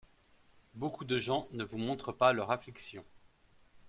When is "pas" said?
2.11-2.33